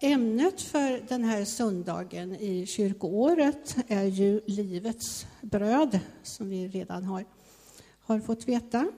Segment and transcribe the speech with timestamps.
[0.00, 7.24] Ämnet för den här söndagen i kyrkoåret är ju livets bröd, som vi redan har,
[8.00, 8.90] har fått veta.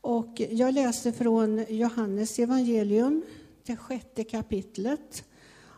[0.00, 3.22] Och jag läser från Johannes evangelium,
[3.66, 5.24] det sjätte kapitlet,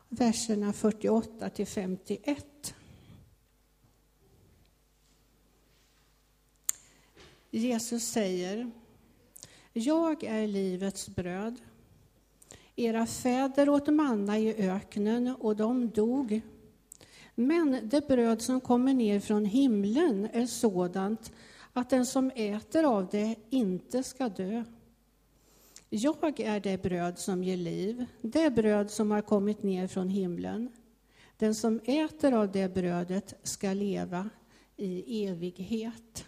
[0.08, 2.74] verserna 48 till 51.
[7.50, 8.70] Jesus säger,
[9.72, 11.60] jag är livets bröd.
[12.76, 16.40] Era fäder åt manna i öknen och de dog.
[17.34, 21.32] Men det bröd som kommer ner från himlen är sådant
[21.72, 24.64] att den som äter av det inte ska dö.
[25.90, 30.72] Jag är det bröd som ger liv, det bröd som har kommit ner från himlen.
[31.36, 34.30] Den som äter av det brödet ska leva
[34.76, 36.24] i evighet.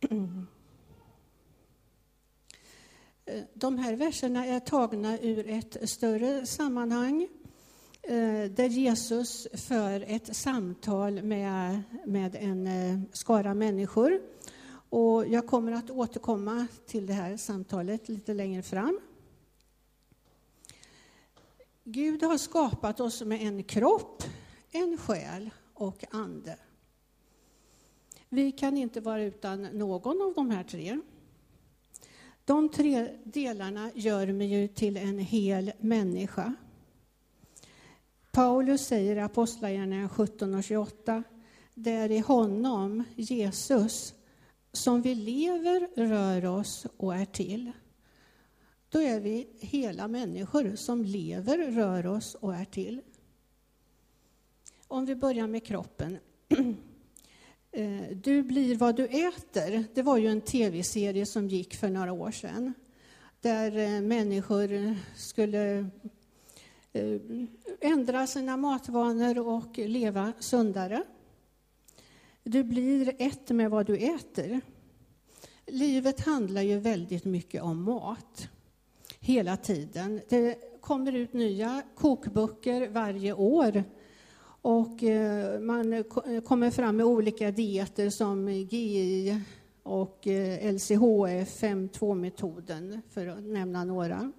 [3.54, 7.28] De här verserna är tagna ur ett större sammanhang
[8.02, 14.20] eh, där Jesus för ett samtal med, med en eh, skara människor.
[14.90, 19.00] Och jag kommer att återkomma till det här samtalet lite längre fram.
[21.84, 24.22] Gud har skapat oss med en kropp,
[24.70, 26.58] en själ och ande.
[28.28, 31.00] Vi kan inte vara utan någon av de här tre.
[32.46, 36.54] De tre delarna gör mig ju till en hel människa.
[38.32, 41.22] Paulus säger i Apostlagärningarna 17 och 28,
[41.74, 44.14] det är i honom, Jesus,
[44.72, 47.72] som vi lever, rör oss och är till.
[48.88, 53.00] Då är vi hela människor som lever, rör oss och är till.
[54.88, 56.18] Om vi börjar med kroppen.
[57.76, 59.84] Eh, du blir vad du äter.
[59.94, 62.74] Det var ju en tv-serie som gick för några år sedan.
[63.40, 65.78] Där eh, människor skulle
[66.92, 67.20] eh,
[67.80, 71.02] ändra sina matvanor och leva sundare.
[72.42, 74.60] Du blir ett med vad du äter.
[75.66, 78.48] Livet handlar ju väldigt mycket om mat.
[79.20, 80.20] Hela tiden.
[80.28, 83.84] Det kommer ut nya kokböcker varje år
[84.66, 86.04] och eh, man
[86.44, 89.40] kommer fram med olika dieter som GI
[89.82, 94.32] och eh, LCHF 5.2-metoden, för att nämna några.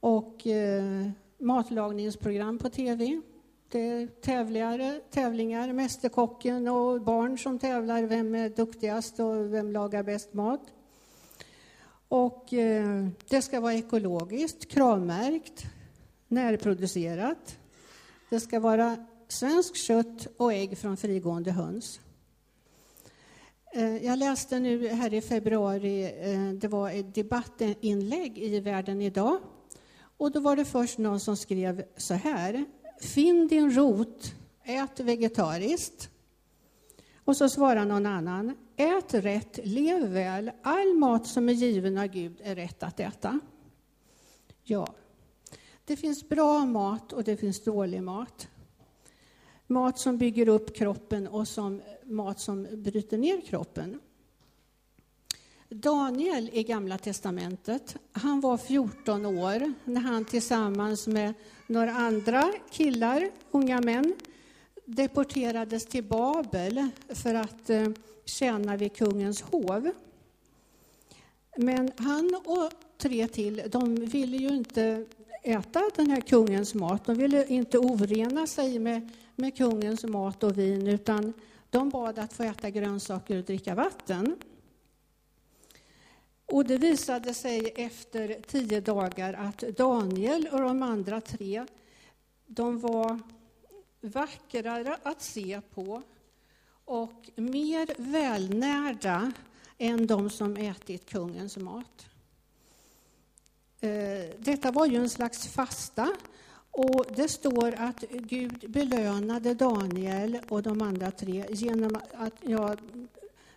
[0.00, 3.20] Och eh, matlagningsprogram på tv.
[3.68, 8.02] Det är tävlingar, tävlingar, Mästerkocken och barn som tävlar.
[8.02, 10.62] Vem är duktigast och vem lagar bäst mat?
[12.08, 12.46] Och
[13.28, 15.64] det ska vara ekologiskt, kravmärkt,
[16.28, 17.59] närproducerat.
[18.30, 18.96] Det ska vara
[19.28, 22.00] svenskt kött och ägg från frigående höns.
[23.72, 29.38] Eh, jag läste nu här i februari, eh, det var ett debattinlägg i Världen idag.
[30.16, 32.64] Och då var det först någon som skrev så här.
[33.00, 36.10] Finn din rot, ät vegetariskt.
[37.24, 38.56] Och så svarar någon annan.
[38.76, 40.50] Ät rätt, lev väl.
[40.62, 43.40] All mat som är given av Gud är rätt att äta.
[44.62, 44.86] Ja,
[45.90, 48.48] det finns bra mat och det finns dålig mat.
[49.66, 54.00] Mat som bygger upp kroppen och som, mat som bryter ner kroppen.
[55.68, 61.34] Daniel i Gamla testamentet, han var 14 år när han tillsammans med
[61.66, 64.14] några andra killar, unga män,
[64.84, 67.88] deporterades till Babel för att eh,
[68.24, 69.90] tjäna vid kungens hov.
[71.56, 75.06] Men han och tre till, de ville ju inte
[75.42, 77.04] äta den här kungens mat.
[77.04, 81.32] De ville inte orena sig med, med kungens mat och vin, utan
[81.70, 84.36] de bad att få äta grönsaker och dricka vatten.
[86.46, 91.66] Och det visade sig efter tio dagar att Daniel och de andra tre,
[92.46, 93.20] de var
[94.00, 96.02] vackrare att se på
[96.84, 99.32] och mer välnärda
[99.78, 102.09] än de som ätit kungens mat.
[103.80, 106.12] Eh, detta var ju en slags fasta.
[106.70, 112.76] Och det står att Gud belönade Daniel och de andra tre genom att, ja,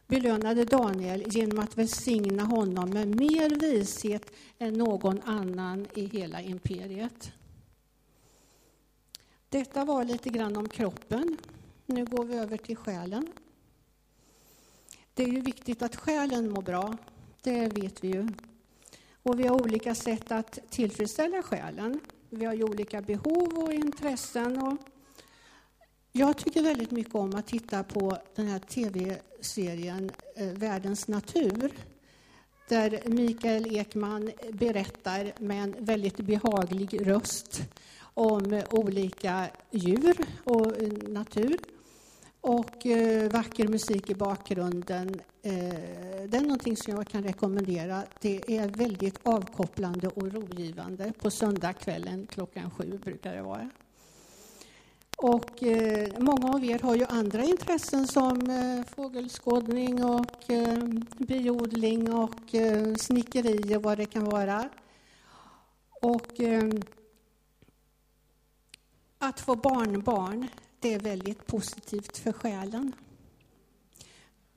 [0.07, 7.31] belönade Daniel genom att välsigna honom med mer vishet än någon annan i hela imperiet.
[9.49, 11.37] Detta var lite grann om kroppen.
[11.85, 13.27] Nu går vi över till själen.
[15.13, 16.97] Det är ju viktigt att själen mår bra,
[17.41, 18.27] det vet vi ju.
[19.23, 21.99] Och vi har olika sätt att tillfredsställa själen.
[22.29, 24.61] Vi har ju olika behov och intressen.
[24.61, 24.77] Och
[26.11, 31.71] jag tycker väldigt mycket om att titta på den här tv-serien eh, Världens natur.
[32.69, 37.61] där Mikael Ekman berättar med en väldigt behaglig röst
[38.13, 40.73] om olika djur och
[41.09, 41.57] natur.
[42.43, 45.21] Och eh, vacker musik i bakgrunden.
[45.41, 45.53] Eh,
[46.27, 48.03] det är någonting som jag kan rekommendera.
[48.21, 51.13] Det är väldigt avkopplande och rogivande.
[51.19, 53.69] På söndagskvällen klockan sju brukar det vara.
[55.17, 60.83] Och eh, många av er har ju andra intressen som eh, fågelskådning och eh,
[61.17, 64.69] biodling och eh, snickeri och vad det kan vara.
[66.01, 66.69] Och eh,
[69.17, 70.47] att få barnbarn,
[70.83, 72.93] det är väldigt positivt för själen.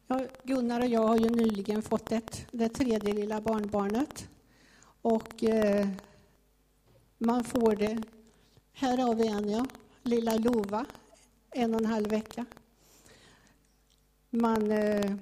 [0.06, 4.28] Ja, Gunnar och jag har ju nyligen fått ett, det tredje lilla barnbarnet.
[5.02, 5.88] Och eh,
[7.18, 8.02] man får det.
[8.72, 9.66] Här har vi en, ja
[10.02, 10.86] lilla Lova,
[11.50, 12.44] en och en halv vecka.
[14.30, 15.14] Man eh,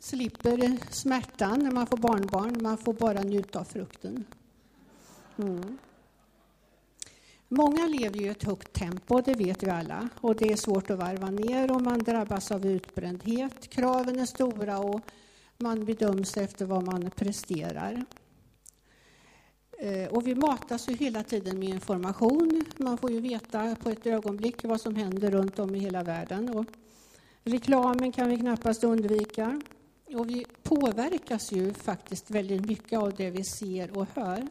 [0.00, 4.24] slipper smärtan när man får barnbarn, man får bara njuta av frukten.
[5.36, 5.78] Mm.
[7.56, 10.08] Många lever i ett högt tempo, det vet vi alla.
[10.20, 13.70] Och det är svårt att varva ner och man drabbas av utbrändhet.
[13.70, 15.00] Kraven är stora och
[15.58, 18.04] man bedöms efter vad man presterar.
[19.78, 22.64] Eh, och vi matas ju hela tiden med information.
[22.76, 26.48] Man får ju veta på ett ögonblick vad som händer runt om i hela världen.
[26.48, 26.66] Och
[27.42, 29.60] reklamen kan vi knappast undvika.
[30.14, 34.48] Och vi påverkas ju faktiskt väldigt mycket av det vi ser och hör.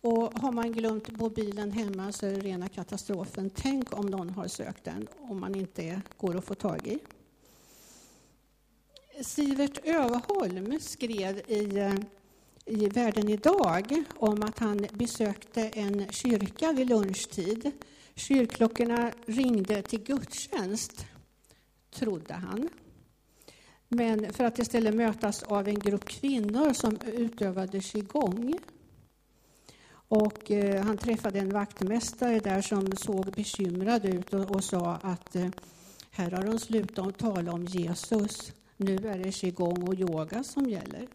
[0.00, 3.50] Och har man glömt mobilen hemma så är det rena katastrofen.
[3.54, 6.98] Tänk om någon har sökt den, om man inte går att få tag i.
[9.22, 11.94] Sivert Överholm skrev i eh,
[12.68, 17.72] i Världen idag om att han besökte en kyrka vid lunchtid.
[18.14, 21.06] Kyrkklockorna ringde till gudstjänst,
[21.90, 22.68] trodde han.
[23.88, 28.58] Men för att istället mötas av en grupp kvinnor som utövade qigong.
[30.08, 35.36] Och eh, han träffade en vaktmästare där som såg bekymrad ut och, och sa att
[35.36, 35.48] eh,
[36.10, 38.52] här har de slutat tala om Jesus.
[38.76, 41.08] Nu är det qigong och yoga som gäller.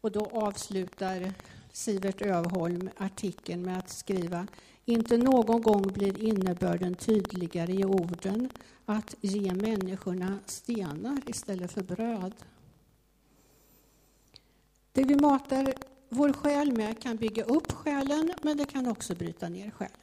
[0.00, 1.32] Och då avslutar
[1.72, 4.46] Sivert Övholm artikeln med att skriva
[4.84, 8.50] inte någon gång blir innebörden tydligare i orden
[8.86, 12.34] att ge människorna stenar istället för bröd.
[14.92, 15.74] Det vi matar
[16.10, 19.96] vår själ med kan bygga upp själen, men det kan också bryta ner själen.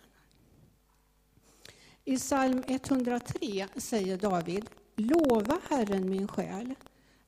[2.06, 6.75] I psalm 103 säger David, Lova Herren min själ,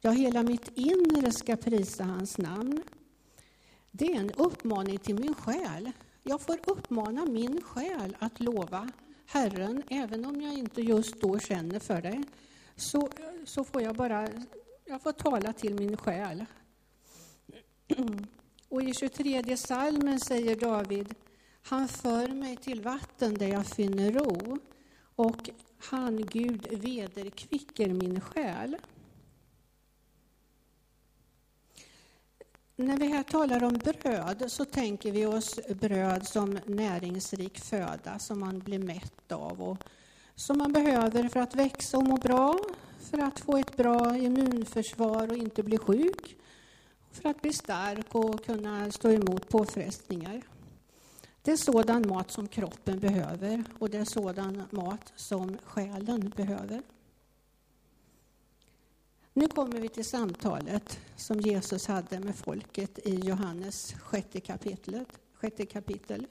[0.02, 2.84] Ja, hela mitt inre ska prisa hans namn.
[3.92, 5.92] Det är en uppmaning till min själ.
[6.24, 8.90] Jag får uppmana min själ att lova
[9.26, 12.24] Herren, även om jag inte just då känner för det.
[12.76, 13.10] Så,
[13.46, 14.28] så får jag bara
[14.86, 16.46] jag får tala till min själ.
[18.69, 21.16] Och i 23 salmen säger David,
[21.62, 24.57] han för mig till vatten där jag finner ro
[25.16, 28.77] och han, Gud, vederkvicker min själ.
[32.75, 38.39] När vi här talar om bröd så tänker vi oss bröd som näringsrik föda som
[38.39, 39.77] man blir mätt av och
[40.36, 42.60] som man behöver för att växa och må bra,
[43.00, 46.38] för att få ett bra immunförsvar och inte bli sjuk,
[47.11, 50.41] för att bli stark och kunna stå emot påfrestningar.
[51.42, 56.81] Det är sådan mat som kroppen behöver och det är sådan mat som själen behöver.
[59.33, 65.66] Nu kommer vi till samtalet som Jesus hade med folket i Johannes sjätte, kapitlet, sjätte
[65.66, 66.28] kapitel.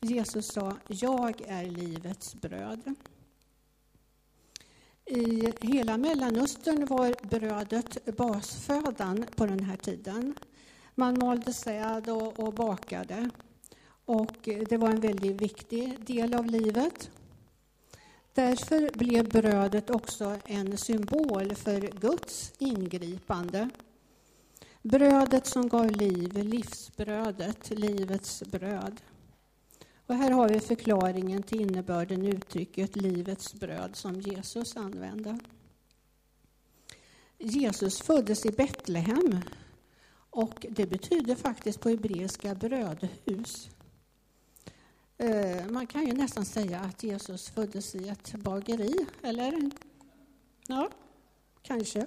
[0.00, 2.94] Jesus sa, jag är livets bröd.
[5.06, 10.34] I hela Mellanöstern var brödet basfödan på den här tiden.
[10.94, 13.30] Man malde säd och, och bakade.
[14.04, 17.10] Och det var en väldigt viktig del av livet.
[18.34, 23.68] Därför blev brödet också en symbol för Guds ingripande.
[24.82, 29.00] Brödet som gav liv, livsbrödet, livets bröd.
[30.12, 35.38] Och här har vi förklaringen till innebörden uttrycket livets bröd som Jesus använde.
[37.38, 39.40] Jesus föddes i Betlehem
[40.30, 43.70] och det betyder faktiskt på hebreiska brödhus.
[45.18, 49.70] Eh, man kan ju nästan säga att Jesus föddes i ett bageri, eller?
[50.66, 50.90] Ja,
[51.62, 52.06] kanske.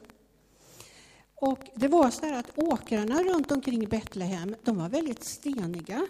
[1.36, 6.08] Och det var så här att åkrarna runt omkring Betlehem, de var väldigt steniga.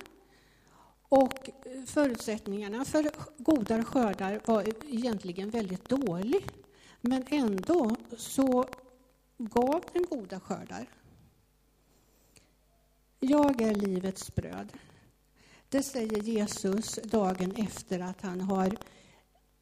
[1.09, 6.45] Och eh, förutsättningarna för goda skördar var egentligen väldigt dålig.
[7.01, 8.65] Men ändå så
[9.37, 10.89] gav den goda skördar.
[13.19, 14.73] Jag är livets bröd.
[15.69, 18.77] Det säger Jesus dagen efter att han har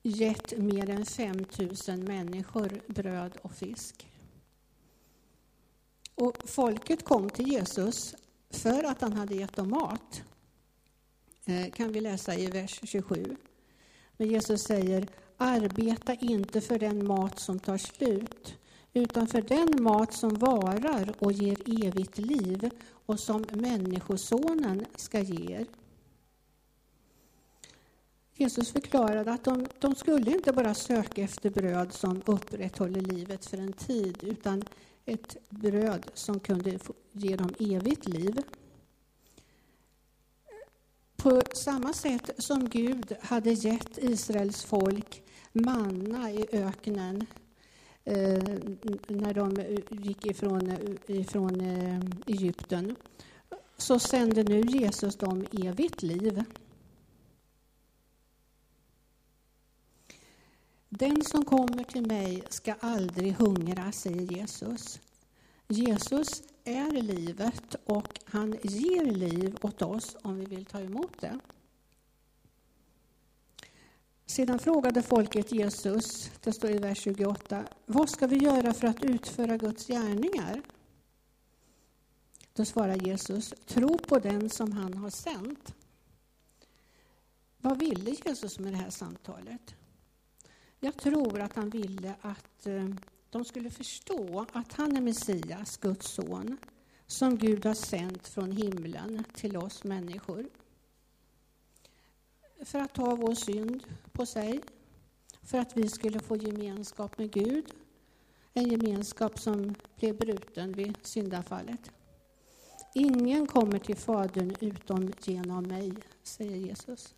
[0.03, 1.45] gett mer än 5
[1.88, 4.07] 000 människor bröd och fisk.
[6.15, 8.15] Och folket kom till Jesus
[8.50, 10.23] för att han hade gett dem mat.
[11.45, 13.35] Eh, kan vi läsa i vers 27.
[14.17, 15.07] Men Jesus säger,
[15.38, 18.55] arbeta inte för den mat som tar slut,
[18.93, 22.69] utan för den mat som varar och ger evigt liv
[23.05, 25.65] och som Människosonen ska ge er.
[28.35, 33.57] Jesus förklarade att de, de skulle inte bara söka efter bröd som upprätthåller livet för
[33.57, 34.63] en tid, utan
[35.05, 36.79] ett bröd som kunde
[37.12, 38.41] ge dem evigt liv.
[41.24, 47.25] På samma sätt som Gud hade gett Israels folk manna i öknen
[48.03, 48.44] eh,
[49.08, 50.77] när de gick ifrån,
[51.08, 52.96] ifrån eh, Egypten,
[53.77, 56.44] så sände nu Jesus dem evigt liv.
[60.89, 65.00] Den som kommer till mig ska aldrig hungra, säger Jesus.
[65.68, 71.39] Jesus är livet och han ger liv åt oss om vi vill ta emot det.
[74.25, 79.03] Sedan frågade folket Jesus, det står i vers 28, vad ska vi göra för att
[79.03, 80.62] utföra Guds gärningar?
[82.53, 85.75] Då svarar Jesus, tro på den som han har sänt.
[87.58, 89.75] Vad ville Jesus med det här samtalet?
[90.79, 92.89] Jag tror att han ville att eh,
[93.33, 96.57] de skulle förstå att han är Messias, Guds son,
[97.07, 100.49] som Gud har sänt från himlen till oss människor.
[102.61, 104.61] För att ta vår synd på sig,
[105.43, 107.65] för att vi skulle få gemenskap med Gud,
[108.53, 111.91] en gemenskap som blev bruten vid syndafallet.
[112.93, 117.15] Ingen kommer till Fadern utom genom mig, säger Jesus.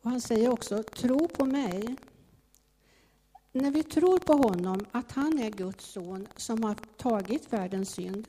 [0.00, 1.96] Och han säger också, tro på mig.
[3.56, 8.28] När vi tror på honom, att han är Guds son som har tagit världens synd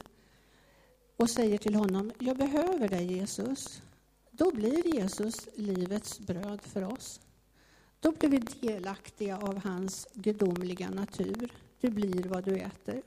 [1.18, 3.82] och säger till honom, jag behöver dig Jesus.
[4.32, 7.22] Då blir Jesus livets bröd för oss.
[8.00, 11.54] Då blir vi delaktiga av hans gudomliga natur.
[11.82, 13.02] Du blir vad du äter.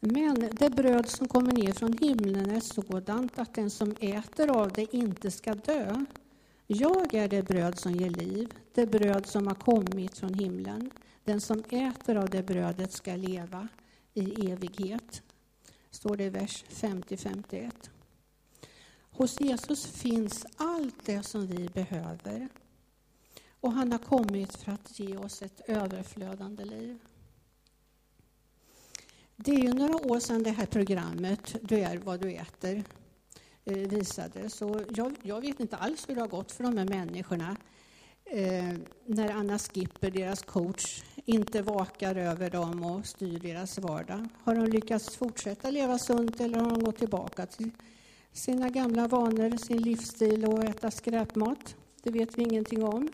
[0.00, 4.72] Men det bröd som kommer ner från himlen är sådant att den som äter av
[4.72, 6.04] det inte ska dö.
[6.70, 10.90] Jag är det bröd som ger liv, det bröd som har kommit från himlen.
[11.24, 13.68] Den som äter av det brödet ska leva
[14.14, 15.22] i evighet.
[15.90, 17.70] Står det i vers 50-51.
[19.10, 22.48] Hos Jesus finns allt det som vi behöver.
[23.60, 26.98] Och han har kommit för att ge oss ett överflödande liv.
[29.36, 32.84] Det är ju några år sedan det här programmet Du är vad du äter
[33.68, 34.50] Eh, visade.
[34.50, 37.56] Så jag, jag, vet inte alls hur det har gått för de här människorna
[38.24, 38.74] eh,
[39.06, 44.28] när Anna Skipper, deras coach, inte vakar över dem och styr deras vardag.
[44.44, 47.70] Har de lyckats fortsätta leva sunt eller har de gått tillbaka till
[48.32, 51.76] sina gamla vanor, sin livsstil och äta skräpmat?
[52.02, 53.08] Det vet vi ingenting om.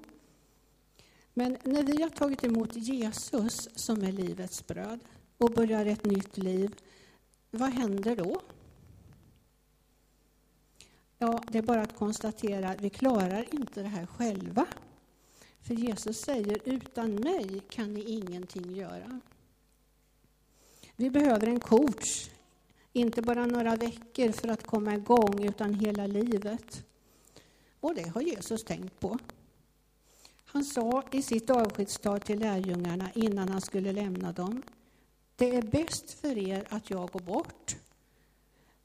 [1.35, 5.01] Men när vi har tagit emot Jesus som är livets bröd
[5.39, 6.75] och börjar ett nytt liv,
[7.51, 8.41] vad händer då?
[11.19, 14.67] Ja, det är bara att konstatera att vi klarar inte det här själva.
[15.61, 19.21] För Jesus säger, utan mig kan ni ingenting göra.
[20.97, 22.31] Vi behöver en coach,
[22.93, 26.85] inte bara några veckor för att komma igång, utan hela livet.
[27.81, 29.19] Och det har Jesus tänkt på.
[30.45, 34.63] Han sa i sitt avskedstal till lärjungarna innan han skulle lämna dem,
[35.37, 37.77] det är bäst för er att jag går bort,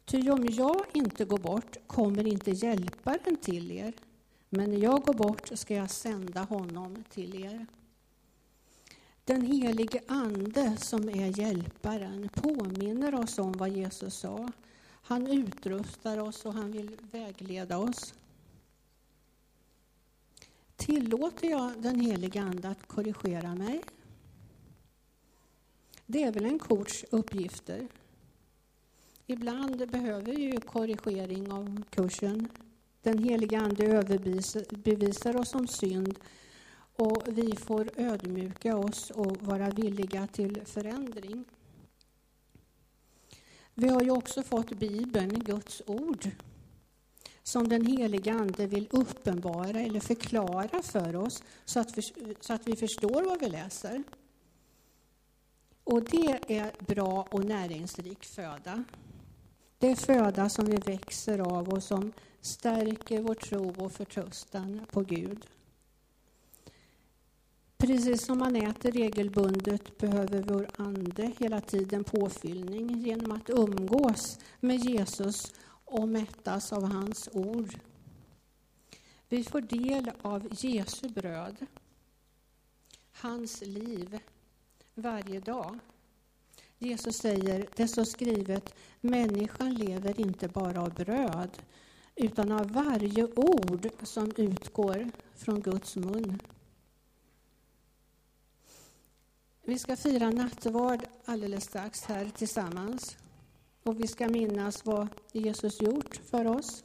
[0.10, 3.94] Ty om jag inte går bort kommer inte hjälparen till er,
[4.50, 7.66] men när jag går bort ska jag sända honom till er.
[9.24, 14.52] Den helige Ande som är hjälparen påminner oss om vad Jesus sa.
[14.90, 18.14] Han utrustar oss och han vill vägleda oss.
[20.76, 23.82] Tillåter jag den helige Ande att korrigera mig?
[26.06, 27.88] Det är väl en coachs uppgifter.
[29.32, 32.48] Ibland behöver vi ju korrigering av kursen.
[33.02, 36.20] Den heliga Ande överbevisar oss om synd
[36.96, 41.46] och vi får ödmjuka oss och vara villiga till förändring.
[43.74, 46.30] Vi har ju också fått Bibeln, Guds ord,
[47.44, 51.98] som den heliga Ande vill uppenbara eller förklara för oss så att,
[52.40, 54.04] så att vi förstår vad vi läser.
[55.84, 58.84] Och det är bra och näringsrik föda.
[59.80, 65.02] Det är föda som vi växer av och som stärker vår tro och förtröstan på
[65.02, 65.46] Gud.
[67.78, 74.78] Precis som man äter regelbundet behöver vår ande hela tiden påfyllning genom att umgås med
[74.78, 75.54] Jesus
[75.86, 77.80] och mättas av hans ord.
[79.30, 81.66] Vi får del av Jesu bröd,
[83.12, 84.20] hans liv,
[84.96, 85.80] varje dag.
[86.80, 91.50] Jesus säger, det står skrivet, människan lever inte bara av bröd,
[92.16, 96.40] utan av varje ord som utgår från Guds mun.
[99.64, 103.18] Vi ska fira nattvard alldeles strax här tillsammans.
[103.84, 106.84] Och vi ska minnas vad Jesus gjort för oss.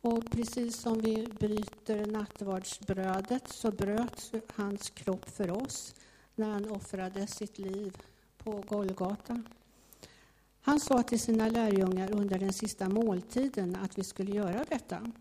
[0.00, 5.94] Och precis som vi bryter nattvardsbrödet så bröts hans kropp för oss
[6.34, 7.96] när han offrade sitt liv
[8.44, 9.42] på Golgata.
[10.60, 15.12] Han sa till sina lärjungar under den sista måltiden att vi skulle göra detta.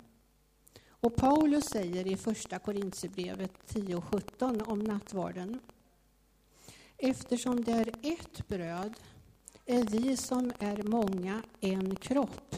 [0.89, 5.59] Och Paulus säger i Första Korintierbrevet 10.17 om nattvarden.
[6.97, 8.93] Eftersom det är ett bröd
[9.65, 12.55] är vi som är många en kropp,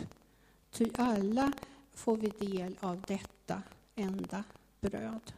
[0.72, 1.52] ty alla
[1.94, 3.62] får vi del av detta
[3.96, 4.44] enda
[4.82, 5.34] bröd.